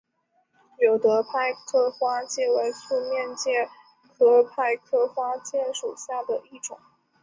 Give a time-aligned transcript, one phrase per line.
[0.79, 3.69] 有德派克花介为粗面介
[4.17, 6.79] 科派克花介属下的一个种。